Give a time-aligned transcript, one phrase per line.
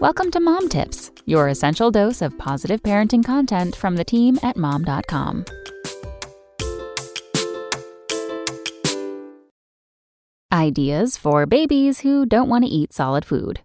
[0.00, 4.56] Welcome to Mom Tips, your essential dose of positive parenting content from the team at
[4.56, 5.44] mom.com.
[10.52, 13.62] Ideas for babies who don't want to eat solid food.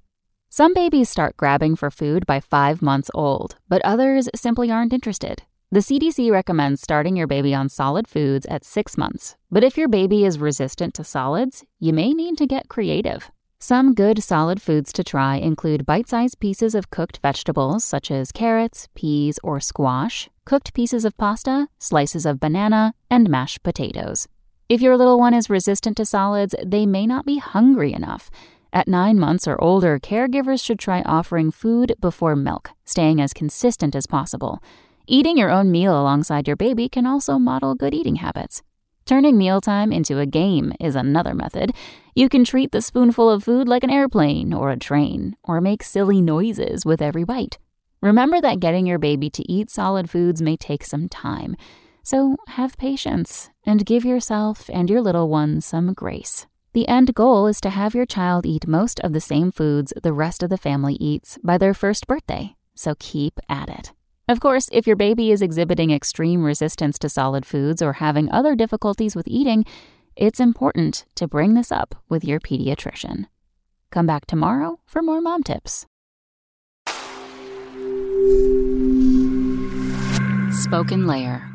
[0.50, 5.44] Some babies start grabbing for food by five months old, but others simply aren't interested.
[5.72, 9.88] The CDC recommends starting your baby on solid foods at six months, but if your
[9.88, 13.30] baby is resistant to solids, you may need to get creative.
[13.66, 18.34] Some good solid foods to try include bite sized pieces of cooked vegetables such as
[18.34, 24.28] carrots, peas, or squash, cooked pieces of pasta, slices of banana, and mashed potatoes.
[24.68, 28.30] If your little one is resistant to solids, they may not be hungry enough.
[28.74, 33.96] At nine months or older, caregivers should try offering food before milk, staying as consistent
[33.96, 34.62] as possible.
[35.08, 38.62] Eating your own meal alongside your baby can also model good eating habits.
[39.06, 41.74] Turning mealtime into a game is another method.
[42.16, 45.84] You can treat the spoonful of food like an airplane or a train, or make
[45.84, 47.58] silly noises with every bite.
[48.02, 51.56] Remember that getting your baby to eat solid foods may take some time.
[52.04, 56.46] So have patience and give yourself and your little one some grace.
[56.74, 60.14] The end goal is to have your child eat most of the same foods the
[60.14, 63.94] rest of the family eats by their first birthday, so keep at it.
[64.28, 68.56] Of course, if your baby is exhibiting extreme resistance to solid foods or having other
[68.56, 69.66] difficulties with eating,
[70.16, 73.26] it's important to bring this up with your pediatrician.
[73.92, 75.86] Come back tomorrow for more mom tips.
[80.52, 81.53] Spoken Layer